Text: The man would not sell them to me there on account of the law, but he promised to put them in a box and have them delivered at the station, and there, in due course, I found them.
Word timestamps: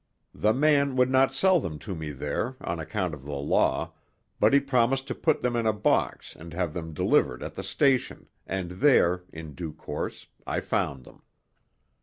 The 0.33 0.51
man 0.55 0.95
would 0.95 1.11
not 1.11 1.31
sell 1.31 1.59
them 1.59 1.77
to 1.77 1.93
me 1.93 2.09
there 2.09 2.55
on 2.59 2.79
account 2.79 3.13
of 3.13 3.21
the 3.23 3.33
law, 3.35 3.93
but 4.39 4.51
he 4.51 4.59
promised 4.59 5.07
to 5.09 5.13
put 5.13 5.41
them 5.41 5.55
in 5.55 5.67
a 5.67 5.73
box 5.73 6.35
and 6.35 6.55
have 6.55 6.73
them 6.73 6.91
delivered 6.91 7.43
at 7.43 7.53
the 7.53 7.61
station, 7.63 8.27
and 8.47 8.71
there, 8.71 9.25
in 9.31 9.53
due 9.53 9.73
course, 9.73 10.25
I 10.47 10.59
found 10.59 11.03
them. 11.03 11.21